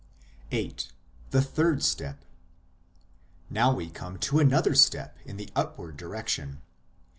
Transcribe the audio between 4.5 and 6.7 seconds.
step in the upward direction.